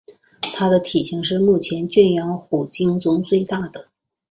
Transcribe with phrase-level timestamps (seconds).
[0.55, 3.89] 它的体型是目前圈养虎鲸中最大的。